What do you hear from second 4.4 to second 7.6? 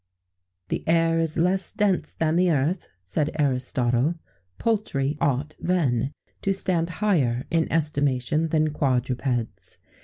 poultry ought, then, to stand higher